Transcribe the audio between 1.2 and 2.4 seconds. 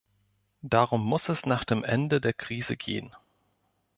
es nach dem Ende der